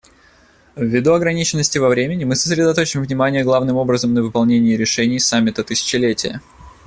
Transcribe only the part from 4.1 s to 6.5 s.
на выполнении решений Саммита тысячелетия.